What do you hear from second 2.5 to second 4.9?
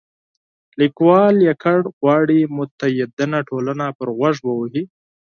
متدینه ټولنه پر غوږ ووهي.